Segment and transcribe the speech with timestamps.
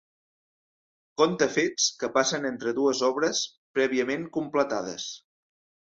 [1.21, 3.45] Conta fets que passen entre dues obres
[3.79, 5.07] prèviament completades.